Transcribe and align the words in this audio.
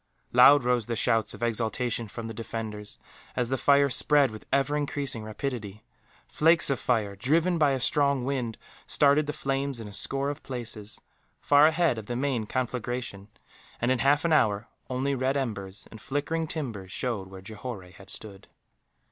Loud 0.33 0.63
rose 0.63 0.87
the 0.87 0.95
shouts 0.95 1.35
of 1.35 1.43
exultation 1.43 2.07
from 2.07 2.25
the 2.27 2.33
defenders, 2.33 2.97
as 3.35 3.49
the 3.49 3.55
fire 3.59 3.87
spread 3.87 4.31
with 4.31 4.47
ever 4.51 4.75
increasing 4.75 5.23
rapidity; 5.23 5.83
flakes 6.27 6.71
of 6.71 6.79
fire, 6.79 7.15
driven 7.15 7.59
by 7.59 7.69
a 7.69 7.79
strong 7.79 8.25
wind, 8.25 8.57
started 8.87 9.27
the 9.27 9.31
flames 9.31 9.79
in 9.79 9.87
a 9.87 9.93
score 9.93 10.31
of 10.31 10.41
places, 10.41 10.99
far 11.39 11.67
ahead 11.67 11.99
of 11.99 12.07
the 12.07 12.15
main 12.15 12.47
conflagration 12.47 13.27
and, 13.79 13.91
in 13.91 13.99
half 13.99 14.25
an 14.25 14.33
hour, 14.33 14.67
only 14.89 15.13
red 15.13 15.37
embers 15.37 15.87
and 15.91 16.01
flickering 16.01 16.47
timbers 16.47 16.91
showed 16.91 17.27
where 17.27 17.43
Johore 17.43 17.83
had 17.91 18.09
stood. 18.09 18.47